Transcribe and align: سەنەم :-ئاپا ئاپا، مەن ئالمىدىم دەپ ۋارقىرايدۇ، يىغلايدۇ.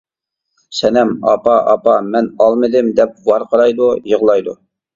سەنەم 0.77 1.11
:-ئاپا 1.25 1.59
ئاپا، 1.75 1.99
مەن 2.09 2.31
ئالمىدىم 2.47 2.91
دەپ 3.03 3.15
ۋارقىرايدۇ، 3.31 3.95
يىغلايدۇ. 4.17 4.61